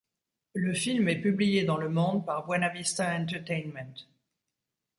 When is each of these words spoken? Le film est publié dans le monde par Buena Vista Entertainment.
Le 0.55 0.73
film 0.73 1.07
est 1.09 1.21
publié 1.21 1.63
dans 1.63 1.77
le 1.77 1.87
monde 1.87 2.25
par 2.25 2.47
Buena 2.47 2.69
Vista 2.69 3.15
Entertainment. 3.15 3.93